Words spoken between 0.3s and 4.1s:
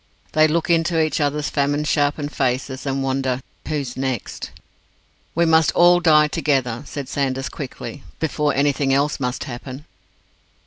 They look into each other's famine sharpened faces, and wonder "who's